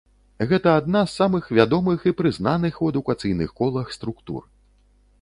Гэта 0.51 0.71
адна 0.79 1.01
з 1.09 1.19
самых 1.19 1.51
вядомых 1.59 2.09
і 2.13 2.15
прызнаных 2.23 2.83
у 2.83 2.91
адукацыйных 2.95 3.49
колах 3.63 3.97
структур. 4.01 4.43